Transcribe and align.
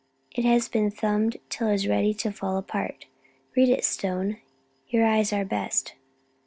It 0.31 0.43
has 0.45 0.67
been 0.67 0.89
thumbed 0.89 1.37
till 1.49 1.67
it 1.67 1.75
is 1.75 1.87
ready 1.87 2.11
to 2.15 2.31
fall 2.31 2.57
apart. 2.57 3.05
Read 3.55 3.69
it, 3.69 3.85
Stone. 3.85 4.37
Your 4.89 5.05
eyes 5.05 5.31
are 5.31 5.45
best." 5.45 5.93